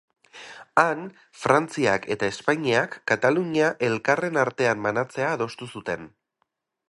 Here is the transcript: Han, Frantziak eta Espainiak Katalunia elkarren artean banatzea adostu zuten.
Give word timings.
Han, 0.83 1.01
Frantziak 1.41 2.07
eta 2.15 2.29
Espainiak 2.35 2.97
Katalunia 3.13 3.69
elkarren 3.89 4.41
artean 4.45 4.83
banatzea 4.89 5.31
adostu 5.37 5.71
zuten. 5.77 6.11